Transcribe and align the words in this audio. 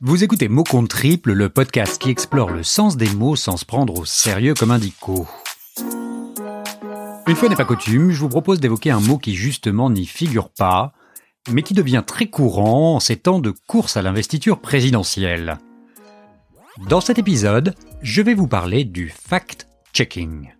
Vous 0.00 0.22
écoutez 0.22 0.46
Mots 0.48 0.62
contre 0.62 0.96
triple, 0.96 1.32
le 1.32 1.48
podcast 1.48 2.00
qui 2.00 2.08
explore 2.08 2.50
le 2.50 2.62
sens 2.62 2.96
des 2.96 3.10
mots 3.10 3.34
sans 3.34 3.56
se 3.56 3.64
prendre 3.64 3.98
au 3.98 4.04
sérieux 4.04 4.54
comme 4.54 4.70
un 4.70 4.78
dico. 4.78 5.26
Une 7.26 7.34
fois 7.34 7.48
n'est 7.48 7.56
pas 7.56 7.64
coutume, 7.64 8.12
je 8.12 8.20
vous 8.20 8.28
propose 8.28 8.60
d'évoquer 8.60 8.92
un 8.92 9.00
mot 9.00 9.18
qui 9.18 9.34
justement 9.34 9.90
n'y 9.90 10.06
figure 10.06 10.50
pas, 10.50 10.92
mais 11.50 11.64
qui 11.64 11.74
devient 11.74 12.04
très 12.06 12.26
courant 12.26 12.94
en 12.94 13.00
ces 13.00 13.16
temps 13.16 13.40
de 13.40 13.52
course 13.66 13.96
à 13.96 14.02
l'investiture 14.02 14.60
présidentielle. 14.60 15.58
Dans 16.88 17.00
cet 17.00 17.18
épisode, 17.18 17.74
je 18.00 18.22
vais 18.22 18.34
vous 18.34 18.46
parler 18.46 18.84
du 18.84 19.08
fact-checking. 19.08 20.52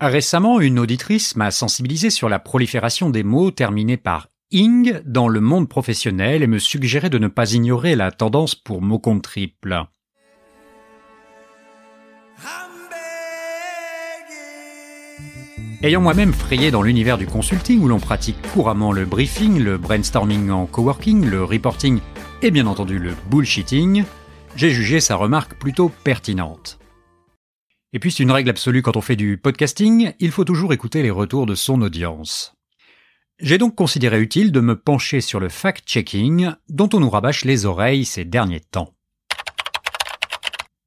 Récemment, 0.00 0.60
une 0.60 0.78
auditrice 0.78 1.36
m'a 1.36 1.50
sensibilisé 1.50 2.08
sur 2.08 2.30
la 2.30 2.38
prolifération 2.38 3.10
des 3.10 3.22
mots 3.22 3.50
terminés 3.50 3.98
par 3.98 4.28
ing 4.50 5.00
dans 5.04 5.28
le 5.28 5.40
monde 5.40 5.68
professionnel 5.68 6.42
et 6.42 6.46
me 6.46 6.58
suggérait 6.58 7.10
de 7.10 7.18
ne 7.18 7.28
pas 7.28 7.52
ignorer 7.52 7.96
la 7.96 8.10
tendance 8.10 8.54
pour 8.54 8.80
mots 8.80 8.98
contre 8.98 9.30
triple. 9.30 9.84
Ayant 15.80 16.00
moi-même 16.00 16.32
frayé 16.32 16.72
dans 16.72 16.82
l'univers 16.82 17.18
du 17.18 17.26
consulting 17.26 17.80
où 17.80 17.86
l'on 17.88 18.00
pratique 18.00 18.40
couramment 18.52 18.90
le 18.90 19.04
briefing, 19.04 19.62
le 19.62 19.78
brainstorming 19.78 20.50
en 20.50 20.66
coworking, 20.66 21.24
le 21.24 21.44
reporting 21.44 22.00
et 22.42 22.50
bien 22.50 22.66
entendu 22.66 22.98
le 22.98 23.14
bullshitting, 23.30 24.04
j'ai 24.56 24.70
jugé 24.70 24.98
sa 24.98 25.14
remarque 25.14 25.54
plutôt 25.54 25.90
pertinente. 26.02 26.80
Et 27.92 28.00
puis 28.00 28.10
c'est 28.10 28.24
une 28.24 28.32
règle 28.32 28.50
absolue 28.50 28.82
quand 28.82 28.96
on 28.96 29.00
fait 29.00 29.14
du 29.14 29.38
podcasting, 29.38 30.12
il 30.18 30.32
faut 30.32 30.44
toujours 30.44 30.72
écouter 30.72 31.02
les 31.02 31.10
retours 31.10 31.46
de 31.46 31.54
son 31.54 31.80
audience. 31.80 32.57
J'ai 33.40 33.56
donc 33.56 33.76
considéré 33.76 34.20
utile 34.20 34.50
de 34.50 34.58
me 34.58 34.74
pencher 34.74 35.20
sur 35.20 35.38
le 35.38 35.48
fact-checking 35.48 36.50
dont 36.68 36.88
on 36.92 36.98
nous 36.98 37.10
rabâche 37.10 37.44
les 37.44 37.66
oreilles 37.66 38.04
ces 38.04 38.24
derniers 38.24 38.60
temps. 38.60 38.94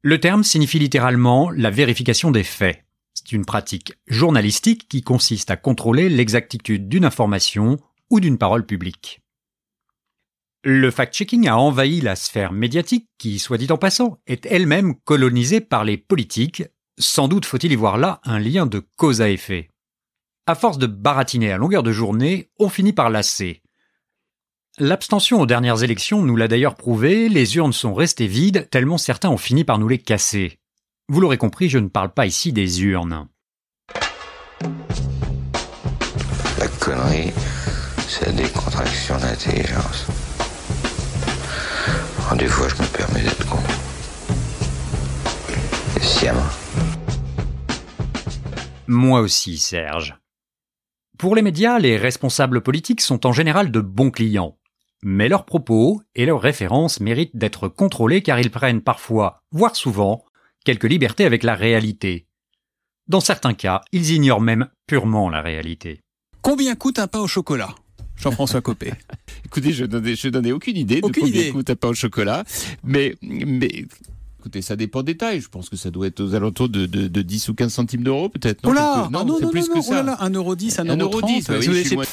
Le 0.02 0.20
terme 0.20 0.44
signifie 0.44 0.80
littéralement 0.80 1.50
la 1.50 1.70
vérification 1.70 2.30
des 2.30 2.44
faits. 2.44 2.84
C'est 3.14 3.32
une 3.32 3.46
pratique 3.46 3.94
journalistique 4.08 4.90
qui 4.90 5.02
consiste 5.02 5.50
à 5.50 5.56
contrôler 5.56 6.10
l'exactitude 6.10 6.90
d'une 6.90 7.06
information 7.06 7.80
ou 8.10 8.20
d'une 8.20 8.38
parole 8.38 8.66
publique. 8.66 9.22
Le 10.66 10.92
fact-checking 10.92 11.48
a 11.48 11.58
envahi 11.58 12.02
la 12.02 12.18
sphère 12.18 12.52
médiatique 12.52 13.08
qui, 13.18 13.40
soit 13.40 13.58
dit 13.58 13.72
en 13.72 13.78
passant, 13.78 14.20
est 14.28 14.46
elle-même 14.46 14.96
colonisée 15.06 15.62
par 15.62 15.86
les 15.86 15.98
politiques. 15.98 16.64
Sans 17.00 17.30
doute 17.30 17.46
faut-il 17.46 17.72
y 17.72 17.76
voir 17.76 17.98
là 17.98 18.20
un 18.26 18.40
lien 18.40 18.66
de 18.66 18.84
cause 18.98 19.22
à 19.22 19.30
effet. 19.30 19.71
À 20.48 20.56
force 20.56 20.80
de 20.80 20.88
baratiner 20.88 21.52
à 21.52 21.58
longueur 21.58 21.84
de 21.84 21.92
journée, 21.92 22.50
on 22.60 22.68
finit 22.68 22.94
par 22.94 23.10
lasser. 23.10 23.62
L'abstention 24.80 25.40
aux 25.40 25.46
dernières 25.46 25.84
élections 25.84 26.24
nous 26.24 26.36
l'a 26.36 26.48
d'ailleurs 26.48 26.76
prouvé, 26.76 27.30
les 27.30 27.58
urnes 27.58 27.74
sont 27.74 27.94
restées 27.94 28.26
vides 28.26 28.68
tellement 28.72 28.98
certains 28.98 29.30
ont 29.30 29.38
fini 29.38 29.64
par 29.64 29.78
nous 29.78 29.88
les 29.88 30.00
casser. 30.00 30.60
Vous 31.10 31.22
l'aurez 31.22 31.38
compris, 31.38 31.70
je 31.70 31.78
ne 31.78 31.90
parle 31.90 32.12
pas 32.12 32.26
ici 32.26 32.54
des 32.54 32.84
urnes. 32.84 33.28
La 36.58 36.68
connerie, 36.80 37.32
c'est 38.08 38.36
des 38.36 38.50
contractions 38.50 39.18
d'intelligence. 39.18 40.08
Des 42.38 42.48
fois, 42.48 42.68
je 42.70 42.82
me 42.82 42.88
permets 42.88 43.22
d'être 43.22 43.46
con. 43.48 43.60
Et 45.98 46.00
sciemment. 46.00 46.42
Moi 48.88 49.20
aussi, 49.20 49.58
Serge. 49.58 50.21
Pour 51.22 51.36
les 51.36 51.44
médias, 51.44 51.78
les 51.78 51.98
responsables 51.98 52.62
politiques 52.62 53.00
sont 53.00 53.28
en 53.28 53.32
général 53.32 53.70
de 53.70 53.80
bons 53.80 54.10
clients. 54.10 54.58
Mais 55.04 55.30
leurs 55.30 55.46
propos 55.46 56.02
et 56.16 56.26
leurs 56.26 56.42
références 56.42 57.00
méritent 57.00 57.38
d'être 57.38 57.68
contrôlés 57.68 58.24
car 58.24 58.40
ils 58.40 58.50
prennent 58.50 58.82
parfois, 58.82 59.44
voire 59.52 59.76
souvent, 59.76 60.26
quelques 60.66 60.86
libertés 60.86 61.24
avec 61.24 61.44
la 61.44 61.54
réalité. 61.54 62.26
Dans 63.08 63.20
certains 63.20 63.54
cas, 63.54 63.82
ils 63.92 64.10
ignorent 64.10 64.42
même 64.42 64.68
purement 64.88 65.30
la 65.30 65.44
réalité. 65.44 66.02
Combien 66.42 66.74
coûte 66.74 66.98
un 66.98 67.06
pain 67.06 67.20
au 67.20 67.28
chocolat? 67.28 67.76
Jean-François 68.16 68.62
Copé. 68.62 68.92
Écoutez, 69.46 69.74
je 69.74 69.86
je 69.86 70.28
donnais 70.28 70.52
aucune 70.52 70.78
idée 70.78 71.02
Aucune 71.04 71.26
de 71.26 71.28
combien 71.28 71.42
idée. 71.42 71.52
coûte 71.52 71.70
un 71.70 71.76
pain 71.76 71.90
au 71.90 71.94
chocolat, 71.94 72.44
mais, 72.84 73.14
mais 73.22 73.86
écoutez, 74.42 74.62
ça 74.64 74.76
dépend 74.76 75.04
des 75.04 75.16
tailles. 75.16 75.40
Je 75.42 75.50
pense 75.50 75.70
que 75.70 75.76
ça 75.78 75.92
doit 75.92 76.08
être 76.08 76.20
aux 76.20 76.34
alentours 76.34 76.68
de, 76.70 76.88
de, 76.88 77.08
de 77.08 77.22
10 77.22 77.50
ou 77.50 77.54
15 77.54 77.72
centimes 77.72 78.04
d'euros, 78.04 78.28
peut-être. 78.30 78.60
Oh 78.64 78.74
là 78.74 79.04
quelque- 79.04 79.16
Ah 79.16 79.24
non, 79.24 79.36
c'est 79.38 79.46
non, 79.46 79.52
plus 79.52 79.62
non, 79.62 79.68
que 79.68 79.76
non, 79.76 79.82
ça. 79.84 79.92
oh 79.92 79.94
là 79.94 80.04
là, 80.04 80.18
1,10€, 80.20 80.78
1,30€. 80.78 80.90
Un 80.90 80.98
euro 80.98 81.22
dix, 81.22 81.48
bah 81.48 81.56
oui, 81.60 82.08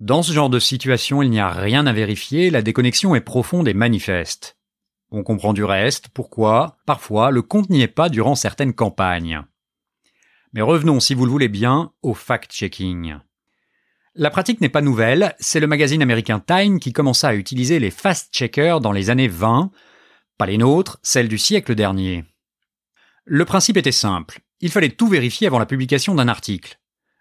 Dans 0.00 0.22
ce 0.22 0.32
genre 0.32 0.48
de 0.50 0.58
situation, 0.58 1.20
il 1.22 1.28
n'y 1.30 1.40
a 1.40 1.50
rien 1.50 1.86
à 1.86 1.92
vérifier, 1.92 2.48
la 2.50 2.62
déconnexion 2.62 3.14
est 3.14 3.20
profonde 3.20 3.68
et 3.68 3.74
manifeste. 3.74 4.56
On 5.10 5.22
comprend 5.22 5.52
du 5.52 5.62
reste 5.62 6.08
pourquoi, 6.08 6.78
parfois, 6.86 7.30
le 7.30 7.42
compte 7.42 7.68
n'y 7.70 7.82
est 7.82 7.86
pas 7.88 8.08
durant 8.08 8.34
certaines 8.34 8.72
campagnes. 8.72 9.42
Mais 10.54 10.62
revenons, 10.62 11.00
si 11.00 11.14
vous 11.14 11.24
le 11.26 11.30
voulez 11.30 11.48
bien, 11.48 11.92
au 12.02 12.14
fact-checking. 12.14 13.16
La 14.16 14.30
pratique 14.30 14.60
n'est 14.60 14.68
pas 14.68 14.80
nouvelle, 14.80 15.34
c'est 15.40 15.58
le 15.60 15.66
magazine 15.66 16.00
américain 16.02 16.40
Time 16.40 16.78
qui 16.78 16.92
commença 16.92 17.28
à 17.28 17.34
utiliser 17.34 17.78
les 17.80 17.90
fast-checkers 17.90 18.80
dans 18.80 18.92
les 18.92 19.10
années 19.10 19.28
20, 19.28 19.70
pas 20.36 20.46
les 20.46 20.58
nôtres, 20.58 20.98
celles 21.02 21.28
du 21.28 21.38
siècle 21.38 21.74
dernier. 21.74 22.24
Le 23.24 23.44
principe 23.44 23.76
était 23.76 23.92
simple, 23.92 24.40
il 24.60 24.70
fallait 24.70 24.90
tout 24.90 25.08
vérifier 25.08 25.46
avant 25.46 25.58
la 25.58 25.66
publication 25.66 26.14
d'un 26.14 26.28
article. 26.28 26.78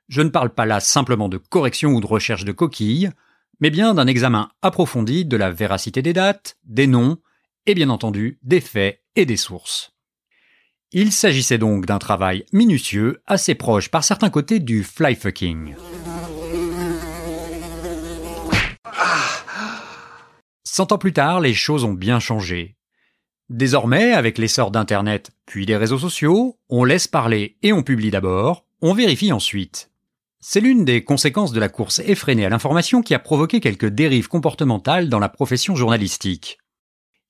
Je 0.09 0.21
ne 0.21 0.29
parle 0.29 0.53
pas 0.53 0.65
là 0.65 0.79
simplement 0.79 1.29
de 1.29 1.37
correction 1.37 1.91
ou 1.91 2.01
de 2.01 2.07
recherche 2.07 2.45
de 2.45 2.51
coquilles, 2.51 3.11
mais 3.59 3.69
bien 3.69 3.93
d'un 3.93 4.07
examen 4.07 4.49
approfondi 4.61 5.25
de 5.25 5.37
la 5.37 5.51
véracité 5.51 6.01
des 6.01 6.13
dates, 6.13 6.57
des 6.63 6.87
noms, 6.87 7.17
et 7.65 7.75
bien 7.75 7.89
entendu 7.89 8.39
des 8.43 8.61
faits 8.61 9.01
et 9.15 9.25
des 9.25 9.37
sources. 9.37 9.91
Il 10.91 11.11
s'agissait 11.11 11.57
donc 11.57 11.85
d'un 11.85 11.99
travail 11.99 12.45
minutieux, 12.51 13.21
assez 13.25 13.55
proche 13.55 13.89
par 13.89 14.03
certains 14.03 14.29
côtés 14.29 14.59
du 14.59 14.83
fly-fucking. 14.83 15.75
Cent 20.63 20.91
ans 20.91 20.97
plus 20.97 21.13
tard, 21.13 21.39
les 21.39 21.53
choses 21.53 21.83
ont 21.83 21.93
bien 21.93 22.19
changé. 22.19 22.77
Désormais, 23.49 24.13
avec 24.13 24.37
l'essor 24.37 24.71
d'Internet 24.71 25.31
puis 25.45 25.65
des 25.65 25.75
réseaux 25.77 25.97
sociaux, 25.99 26.57
on 26.69 26.83
laisse 26.83 27.07
parler 27.07 27.57
et 27.61 27.73
on 27.73 27.83
publie 27.83 28.09
d'abord, 28.11 28.65
on 28.81 28.93
vérifie 28.93 29.31
ensuite. 29.31 29.89
C'est 30.39 30.59
l'une 30.61 30.85
des 30.85 31.03
conséquences 31.03 31.51
de 31.53 31.59
la 31.59 31.69
course 31.69 31.99
effrénée 32.05 32.45
à 32.45 32.49
l'information 32.49 33.01
qui 33.01 33.13
a 33.13 33.19
provoqué 33.19 33.59
quelques 33.59 33.87
dérives 33.87 34.27
comportementales 34.27 35.09
dans 35.09 35.19
la 35.19 35.29
profession 35.29 35.75
journalistique. 35.75 36.57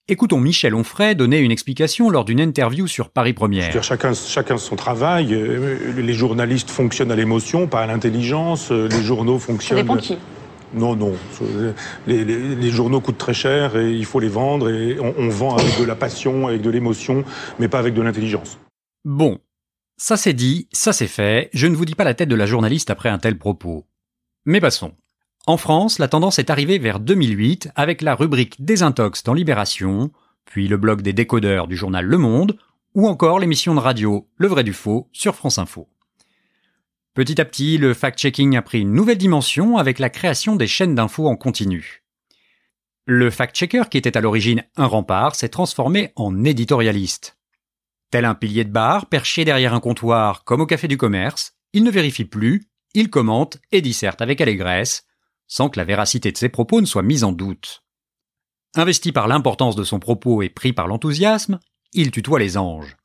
Écoutons 0.08 0.40
Michel 0.40 0.76
Onfray 0.76 1.16
donner 1.16 1.40
une 1.40 1.52
explication 1.52 2.10
lors 2.10 2.26
d'une 2.26 2.42
interview 2.42 2.88
sur 2.88 3.10
Paris 3.10 3.34
Première. 3.34 3.82
Chacun, 3.84 4.14
chacun 4.14 4.58
son 4.58 4.76
travail. 4.76 5.34
euh, 5.34 5.94
Les 5.96 6.14
journalistes 6.14 6.70
fonctionnent 6.70 7.12
à 7.12 7.16
l'émotion, 7.16 7.68
pas 7.68 7.82
à 7.82 7.88
l'intelligence. 7.88 8.72
euh, 8.72 8.88
Les 8.90 9.02
journaux 9.02 9.40
Ça 9.40 9.46
fonctionnent. 9.48 9.78
dépend 9.82 9.98
qui. 9.98 10.18
Non, 10.74 10.96
non. 10.96 11.14
Les, 12.08 12.72
journaux 12.72 13.02
coûtent 13.02 13.18
très 13.18 13.34
cher 13.34 13.78
et 13.78 13.92
il 13.92 14.06
faut 14.06 14.20
les 14.20 14.30
vendre. 14.30 14.70
Et 14.70 15.00
on, 15.00 15.14
on 15.18 15.30
vend 15.30 15.56
avec 15.56 15.80
de 15.80 15.86
la 15.86 15.96
passion, 15.96 16.48
avec 16.48 16.62
de 16.62 16.70
l'émotion, 16.70 17.24
mais 17.60 17.68
pas 17.68 17.80
avec 17.80 17.94
de 17.94 18.02
l'intelligence. 18.02 18.58
Bon, 19.06 19.40
ça 19.98 20.18
c'est 20.18 20.34
dit, 20.34 20.68
ça 20.72 20.94
c'est 20.94 21.08
fait, 21.08 21.50
je 21.54 21.68
ne 21.68 21.76
vous 21.76 21.86
dis 21.86 21.96
pas 21.96 22.04
la 22.04 22.14
tête 22.14 22.30
de 22.30 22.36
la 22.36 22.46
journaliste 22.46 22.90
après 22.90 23.10
un 23.10 23.20
tel 23.20 23.38
propos. 23.38 23.86
Mais 24.46 24.60
passons. 24.60 24.94
En 25.46 25.58
France, 25.58 26.00
la 26.00 26.08
tendance 26.08 26.40
est 26.40 26.50
arrivée 26.50 26.80
vers 26.80 27.00
2008 27.00 27.70
avec 27.76 28.02
la 28.02 28.16
rubrique 28.16 28.64
Désintox 28.64 29.24
dans 29.24 29.34
Libération, 29.34 30.12
puis 30.46 30.68
le 30.68 30.78
blog 30.78 31.02
des 31.02 31.14
décodeurs 31.14 31.68
du 31.68 31.76
journal 31.76 32.06
Le 32.06 32.18
Monde, 32.18 32.58
ou 32.96 33.08
encore 33.08 33.40
l'émission 33.40 33.76
de 33.76 33.80
radio 33.80 34.28
Le 34.38 34.48
Vrai 34.48 34.64
du 34.64 34.74
Faux 34.74 35.10
sur 35.12 35.36
France 35.36 35.58
Info. 35.58 35.90
Petit 37.14 37.40
à 37.40 37.46
petit, 37.46 37.78
le 37.78 37.94
fact-checking 37.94 38.58
a 38.58 38.64
pris 38.64 38.80
une 38.80 38.94
nouvelle 38.94 39.20
dimension 39.20 39.78
avec 39.78 40.00
la 40.00 40.10
création 40.10 40.56
des 40.56 40.66
chaînes 40.66 40.96
d'infos 40.96 41.28
en 41.28 41.36
continu. 41.36 42.04
Le 43.06 43.30
fact-checker, 43.30 43.84
qui 43.92 44.00
était 44.00 44.18
à 44.18 44.22
l'origine 44.22 44.64
un 44.78 44.88
rempart, 44.88 45.36
s'est 45.36 45.50
transformé 45.50 46.12
en 46.16 46.44
éditorialiste. 46.44 47.38
Tel 48.10 48.26
un 48.26 48.34
pilier 48.34 48.64
de 48.64 48.72
bar 48.72 49.08
perché 49.08 49.46
derrière 49.46 49.74
un 49.74 49.80
comptoir 49.80 50.44
comme 50.44 50.62
au 50.62 50.66
café 50.66 50.88
du 50.88 50.98
commerce, 50.98 51.54
il 51.74 51.84
ne 51.84 51.92
vérifie 51.92 52.26
plus, 52.26 52.70
il 52.96 53.10
commente 53.10 53.60
et 53.72 53.82
disserte 53.82 54.22
avec 54.22 54.42
allégresse, 54.42 55.06
sans 55.48 55.70
que 55.70 55.80
la 55.80 55.86
véracité 55.86 56.32
de 56.32 56.38
ses 56.38 56.50
propos 56.50 56.82
ne 56.82 56.86
soit 56.86 57.04
mise 57.04 57.24
en 57.24 57.32
doute. 57.32 57.84
Investi 58.76 59.12
par 59.12 59.28
l'importance 59.28 59.76
de 59.76 59.84
son 59.84 60.00
propos 60.00 60.42
et 60.42 60.50
pris 60.50 60.74
par 60.74 60.88
l'enthousiasme, 60.88 61.60
il 61.92 62.10
tutoie 62.10 62.40
les 62.40 62.58
anges. 62.58 62.98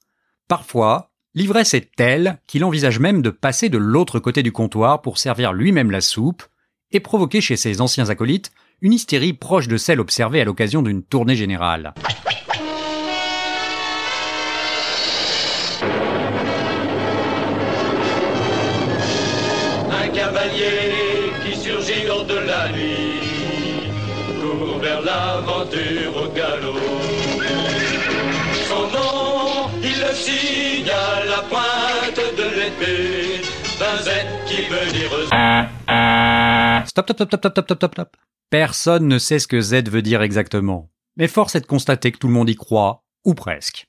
Parfois, 0.47 1.13
l'ivresse 1.39 1.73
est 1.73 1.95
telle 1.95 2.41
qu'il 2.49 2.65
envisage 2.65 2.99
même 2.99 3.23
de 3.23 3.31
passer 3.31 3.69
de 3.69 3.79
l'autre 3.79 4.19
côté 4.19 4.43
du 4.43 4.51
comptoir 4.51 5.01
pour 5.01 5.19
servir 5.19 5.53
lui-même 5.53 5.93
la 5.93 6.01
soupe 6.01 6.43
et 6.91 6.99
provoquer 7.01 7.41
chez 7.41 7.57
ses 7.57 7.81
anciens 7.81 8.11
acolytes 8.11 8.51
une 8.81 8.93
hystérie 8.93 9.33
proche 9.33 9.69
de 9.69 9.77
celle 9.77 10.01
observée 10.01 10.41
à 10.41 10.45
l'occasion 10.45 10.83
d'une 10.83 11.03
tournée 11.03 11.37
générale. 11.37 11.95
Un 19.91 20.09
cavalier 20.09 21.33
qui 21.45 21.57
surgit 21.57 22.09
hors 22.09 22.25
de 22.25 22.35
la 22.35 22.73
nuit. 22.73 23.21
vers 24.81 25.03
l'aventure 25.03 26.17
au 26.17 26.29
galop. 26.35 26.79
Il 29.83 30.15
signe 30.15 30.91
à 30.91 31.25
la 31.25 31.43
pointe 31.43 32.21
de 32.37 32.43
l'épée, 32.57 33.43
Z 33.79 34.11
qui 34.47 34.63
veut 34.69 34.93
dire 34.93 35.11
Stop, 36.87 37.11
stop, 37.11 37.29
stop, 37.29 37.29
stop, 37.29 37.53
stop, 37.53 37.65
stop, 37.65 37.77
stop, 37.77 37.93
stop. 37.95 38.17
Personne 38.51 39.09
ne 39.09 39.19
sait 39.19 39.39
ce 39.39 39.47
que 39.47 39.61
Z 39.61 39.89
veut 39.89 40.03
dire 40.03 40.23
exactement. 40.23 40.91
Mais 41.17 41.29
force 41.29 41.55
est 41.55 41.61
de 41.61 41.67
constater 41.67 42.13
que 42.13 42.19
tout 42.19 42.29
le 42.29 42.33
monde 42.33 42.49
y 42.49 42.57
croit, 42.57 43.05
ou 43.25 43.35
presque. 43.35 43.89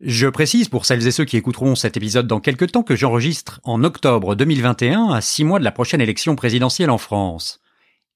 Je 0.00 0.26
précise 0.26 0.68
pour 0.68 0.84
celles 0.84 1.06
et 1.06 1.10
ceux 1.10 1.24
qui 1.24 1.36
écouteront 1.36 1.76
cet 1.76 1.96
épisode 1.96 2.26
dans 2.26 2.40
quelques 2.40 2.72
temps 2.72 2.82
que 2.82 2.96
j'enregistre 2.96 3.60
en 3.64 3.84
octobre 3.84 4.34
2021 4.34 5.10
à 5.10 5.20
six 5.20 5.44
mois 5.44 5.58
de 5.58 5.64
la 5.64 5.72
prochaine 5.72 6.00
élection 6.00 6.36
présidentielle 6.36 6.90
en 6.90 6.98
France. 6.98 7.60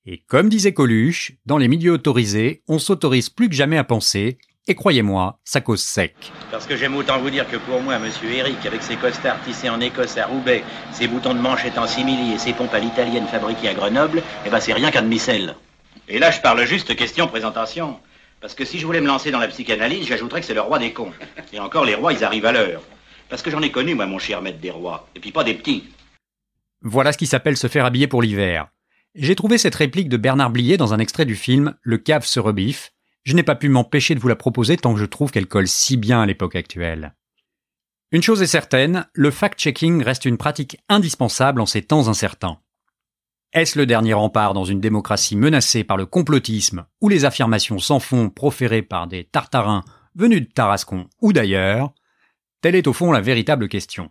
Et 0.04 0.18
comme 0.26 0.48
disait 0.48 0.74
Coluche, 0.74 1.32
dans 1.46 1.58
les 1.58 1.68
milieux 1.68 1.92
autorisés, 1.92 2.62
on 2.68 2.78
s'autorise 2.78 3.30
plus 3.30 3.48
que 3.48 3.54
jamais 3.54 3.78
à 3.78 3.84
penser, 3.84 4.38
et 4.68 4.74
croyez-moi, 4.74 5.40
ça 5.44 5.62
cause 5.62 5.82
sec. 5.82 6.14
Parce 6.50 6.66
que 6.66 6.76
j'aime 6.76 6.94
autant 6.94 7.18
vous 7.18 7.30
dire 7.30 7.48
que 7.50 7.56
pour 7.56 7.80
moi, 7.80 7.98
monsieur 7.98 8.30
Eric, 8.30 8.64
avec 8.66 8.82
ses 8.82 8.96
costards 8.96 9.42
tissés 9.42 9.70
en 9.70 9.80
Écosse 9.80 10.18
à 10.18 10.26
Roubaix, 10.26 10.62
ses 10.92 11.08
boutons 11.08 11.34
de 11.34 11.40
manchette 11.40 11.78
en 11.78 11.86
simili 11.86 12.34
et 12.34 12.38
ses 12.38 12.52
pompes 12.52 12.74
à 12.74 12.78
l'italienne 12.78 13.26
fabriquées 13.26 13.70
à 13.70 13.74
Grenoble, 13.74 14.22
eh 14.46 14.50
ben 14.50 14.60
c'est 14.60 14.74
rien 14.74 14.90
qu'un 14.90 15.02
demi-sel. 15.02 15.56
Et 16.06 16.18
là, 16.18 16.30
je 16.30 16.40
parle 16.40 16.64
juste 16.66 16.94
question 16.94 17.26
présentation. 17.26 17.98
Parce 18.40 18.54
que 18.54 18.64
si 18.64 18.78
je 18.78 18.86
voulais 18.86 19.00
me 19.00 19.06
lancer 19.06 19.30
dans 19.30 19.40
la 19.40 19.48
psychanalyse, 19.48 20.06
j'ajouterais 20.06 20.40
que 20.40 20.46
c'est 20.46 20.54
le 20.54 20.60
roi 20.60 20.78
des 20.78 20.92
cons. 20.92 21.12
Et 21.52 21.58
encore, 21.58 21.84
les 21.84 21.94
rois, 21.94 22.12
ils 22.12 22.22
arrivent 22.22 22.46
à 22.46 22.52
l'heure. 22.52 22.82
Parce 23.28 23.42
que 23.42 23.50
j'en 23.50 23.62
ai 23.62 23.70
connu, 23.70 23.94
moi, 23.94 24.06
mon 24.06 24.18
cher 24.18 24.42
maître 24.42 24.60
des 24.60 24.70
rois. 24.70 25.08
Et 25.16 25.20
puis 25.20 25.32
pas 25.32 25.44
des 25.44 25.54
petits. 25.54 25.84
Voilà 26.82 27.12
ce 27.12 27.18
qui 27.18 27.26
s'appelle 27.26 27.56
se 27.56 27.66
faire 27.66 27.84
habiller 27.84 28.06
pour 28.06 28.22
l'hiver. 28.22 28.68
J'ai 29.14 29.34
trouvé 29.34 29.58
cette 29.58 29.74
réplique 29.74 30.08
de 30.08 30.16
Bernard 30.16 30.50
Blier 30.50 30.76
dans 30.76 30.94
un 30.94 30.98
extrait 30.98 31.24
du 31.24 31.34
film 31.34 31.74
Le 31.82 31.98
cave 31.98 32.24
se 32.24 32.38
rebiffe. 32.38 32.92
Je 33.28 33.34
n'ai 33.34 33.42
pas 33.42 33.56
pu 33.56 33.68
m'empêcher 33.68 34.14
de 34.14 34.20
vous 34.20 34.28
la 34.28 34.36
proposer 34.36 34.78
tant 34.78 34.94
que 34.94 35.00
je 35.00 35.04
trouve 35.04 35.30
qu'elle 35.30 35.48
colle 35.48 35.68
si 35.68 35.98
bien 35.98 36.22
à 36.22 36.24
l'époque 36.24 36.56
actuelle. 36.56 37.14
Une 38.10 38.22
chose 38.22 38.40
est 38.40 38.46
certaine, 38.46 39.06
le 39.12 39.30
fact-checking 39.30 40.02
reste 40.02 40.24
une 40.24 40.38
pratique 40.38 40.78
indispensable 40.88 41.60
en 41.60 41.66
ces 41.66 41.82
temps 41.82 42.08
incertains. 42.08 42.58
Est-ce 43.52 43.78
le 43.78 43.84
dernier 43.84 44.14
rempart 44.14 44.54
dans 44.54 44.64
une 44.64 44.80
démocratie 44.80 45.36
menacée 45.36 45.84
par 45.84 45.98
le 45.98 46.06
complotisme 46.06 46.86
ou 47.02 47.10
les 47.10 47.26
affirmations 47.26 47.78
sans 47.78 48.00
fond 48.00 48.30
proférées 48.30 48.80
par 48.80 49.06
des 49.06 49.24
tartarins 49.24 49.84
venus 50.14 50.40
de 50.40 50.50
Tarascon 50.50 51.06
ou 51.20 51.34
d'ailleurs? 51.34 51.92
Telle 52.62 52.76
est 52.76 52.86
au 52.86 52.94
fond 52.94 53.12
la 53.12 53.20
véritable 53.20 53.68
question. 53.68 54.08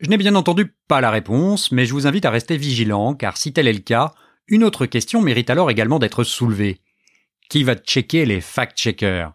Je 0.00 0.08
n'ai 0.08 0.16
bien 0.16 0.34
entendu 0.34 0.74
pas 0.88 1.02
la 1.02 1.10
réponse, 1.10 1.70
mais 1.70 1.84
je 1.84 1.92
vous 1.92 2.06
invite 2.06 2.24
à 2.24 2.30
rester 2.30 2.56
vigilant, 2.56 3.12
car 3.12 3.36
si 3.36 3.52
tel 3.52 3.68
est 3.68 3.74
le 3.74 3.80
cas, 3.80 4.14
une 4.46 4.64
autre 4.64 4.86
question 4.86 5.20
mérite 5.20 5.50
alors 5.50 5.70
également 5.70 5.98
d'être 5.98 6.24
soulevée. 6.24 6.80
Qui 7.48 7.64
va 7.64 7.76
checker 7.76 8.26
les 8.26 8.40
fact-checkers? 8.42 9.32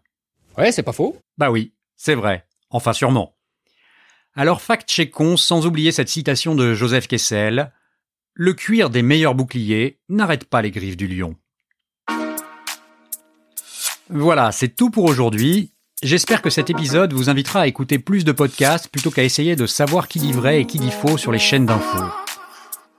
Ouais, 0.57 0.71
c'est 0.71 0.83
pas 0.83 0.91
faux. 0.91 1.17
Bah 1.37 1.49
oui, 1.49 1.73
c'est 1.95 2.13
vrai. 2.13 2.45
Enfin 2.69 2.93
sûrement. 2.93 3.35
Alors 4.35 4.61
fact-checkons 4.61 5.37
sans 5.37 5.65
oublier 5.65 5.91
cette 5.91 6.09
citation 6.09 6.53
de 6.53 6.73
Joseph 6.73 7.07
Kessel, 7.07 7.71
le 8.33 8.53
cuir 8.53 8.89
des 8.89 9.01
meilleurs 9.01 9.35
boucliers 9.35 9.99
n'arrête 10.09 10.45
pas 10.45 10.61
les 10.61 10.71
griffes 10.71 10.97
du 10.97 11.07
lion. 11.07 11.35
Voilà, 14.09 14.51
c'est 14.51 14.75
tout 14.75 14.91
pour 14.91 15.05
aujourd'hui. 15.05 15.71
J'espère 16.03 16.41
que 16.41 16.49
cet 16.49 16.69
épisode 16.69 17.13
vous 17.13 17.29
invitera 17.29 17.61
à 17.61 17.67
écouter 17.67 17.97
plus 17.97 18.25
de 18.25 18.31
podcasts 18.31 18.89
plutôt 18.89 19.09
qu'à 19.09 19.23
essayer 19.23 19.55
de 19.55 19.65
savoir 19.65 20.07
qui 20.07 20.19
dit 20.19 20.33
vrai 20.33 20.61
et 20.61 20.67
qui 20.67 20.77
dit 20.77 20.91
faux 20.91 21.17
sur 21.17 21.31
les 21.31 21.39
chaînes 21.39 21.65
d'infos. 21.65 22.22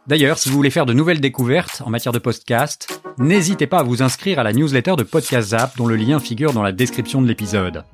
D'ailleurs, 0.06 0.36
si 0.36 0.50
vous 0.50 0.56
voulez 0.56 0.70
faire 0.70 0.84
de 0.84 0.92
nouvelles 0.92 1.20
découvertes 1.20 1.82
en 1.84 1.88
matière 1.88 2.12
de 2.12 2.18
podcast, 2.18 3.00
n'hésitez 3.16 3.66
pas 3.66 3.78
à 3.78 3.82
vous 3.82 4.02
inscrire 4.02 4.38
à 4.38 4.42
la 4.42 4.52
newsletter 4.52 4.96
de 4.96 5.02
Podcast 5.02 5.50
Zap 5.50 5.78
dont 5.78 5.86
le 5.86 5.96
lien 5.96 6.20
figure 6.20 6.52
dans 6.52 6.62
la 6.62 6.72
description 6.72 7.22
de 7.22 7.26
l'épisode. 7.26 7.84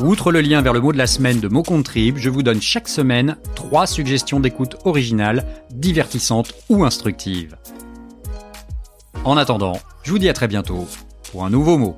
Outre 0.00 0.32
le 0.32 0.40
lien 0.40 0.60
vers 0.60 0.72
le 0.72 0.80
mot 0.80 0.92
de 0.92 0.98
la 0.98 1.06
semaine 1.06 1.38
de 1.38 1.46
Mot 1.46 1.62
Contrib, 1.62 2.16
je 2.16 2.30
vous 2.30 2.42
donne 2.42 2.60
chaque 2.60 2.88
semaine 2.88 3.36
trois 3.54 3.86
suggestions 3.86 4.40
d'écoute 4.40 4.76
originales, 4.84 5.46
divertissantes 5.70 6.52
ou 6.68 6.84
instructives. 6.84 7.56
En 9.24 9.36
attendant, 9.36 9.78
je 10.02 10.10
vous 10.10 10.18
dis 10.18 10.28
à 10.28 10.32
très 10.32 10.48
bientôt 10.48 10.88
pour 11.30 11.44
un 11.44 11.50
nouveau 11.50 11.78
mot. 11.78 11.96